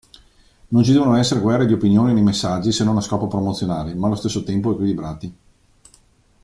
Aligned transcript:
Non 0.69 0.83
ci 0.83 0.93
devono 0.93 1.15
essere 1.15 1.41
guerre 1.41 1.67
di 1.67 1.73
opinione 1.73 2.11
nei 2.11 2.23
messaggi 2.23 2.71
se 2.71 2.83
non 2.83 2.97
a 2.97 3.01
scopo 3.01 3.27
promozionale 3.27 3.93
ma 3.93 4.07
allo 4.07 4.15
stesso 4.15 4.41
tempo 4.41 4.71
equilibrati. 4.71 5.35